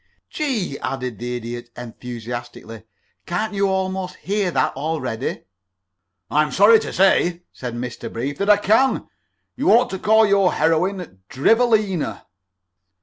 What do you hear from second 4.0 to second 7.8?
hear that already?" "I am sorry to say," said